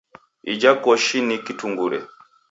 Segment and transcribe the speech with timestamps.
[0.53, 1.99] Ija koshi ni kitungure.